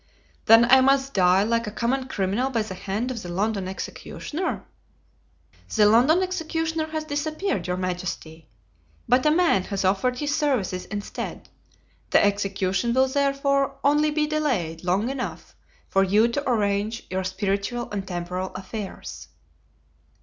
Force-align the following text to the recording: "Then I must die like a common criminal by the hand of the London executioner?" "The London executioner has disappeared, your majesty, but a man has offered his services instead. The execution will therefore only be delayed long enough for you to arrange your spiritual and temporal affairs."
"Then 0.45 0.65
I 0.65 0.81
must 0.81 1.13
die 1.13 1.43
like 1.43 1.67
a 1.67 1.71
common 1.71 2.07
criminal 2.07 2.49
by 2.49 2.63
the 2.63 2.73
hand 2.73 3.11
of 3.11 3.21
the 3.21 3.29
London 3.29 3.67
executioner?" 3.67 4.65
"The 5.75 5.85
London 5.85 6.23
executioner 6.23 6.87
has 6.87 7.03
disappeared, 7.03 7.67
your 7.67 7.77
majesty, 7.77 8.49
but 9.07 9.27
a 9.27 9.29
man 9.29 9.65
has 9.65 9.85
offered 9.85 10.17
his 10.17 10.35
services 10.35 10.85
instead. 10.85 11.49
The 12.09 12.25
execution 12.25 12.95
will 12.95 13.09
therefore 13.09 13.75
only 13.83 14.09
be 14.09 14.25
delayed 14.25 14.83
long 14.83 15.07
enough 15.11 15.55
for 15.87 16.01
you 16.03 16.27
to 16.29 16.49
arrange 16.49 17.05
your 17.11 17.23
spiritual 17.23 17.87
and 17.91 18.07
temporal 18.07 18.55
affairs." 18.55 19.27